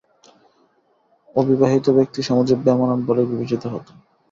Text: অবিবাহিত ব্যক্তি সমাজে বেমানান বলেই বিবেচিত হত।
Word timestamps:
অবিবাহিত 1.35 1.85
ব্যক্তি 1.97 2.19
সমাজে 2.21 2.55
বেমানান 2.57 2.99
বলেই 3.07 3.29
বিবেচিত 3.31 3.63
হত। 3.73 3.85